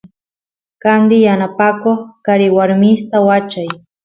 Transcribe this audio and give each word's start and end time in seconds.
candi 0.83 1.15
yanapakoq 1.25 1.99
karawarmista 2.25 3.17
wachay 3.27 3.69